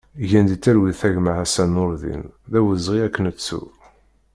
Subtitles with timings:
[0.29, 3.63] Gen di talwit a gma Ḥassan Nureddin, d awezɣi ad k-nettu!